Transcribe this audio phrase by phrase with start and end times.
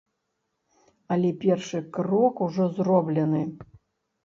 [1.15, 3.47] Але першы крок ужо зроблены.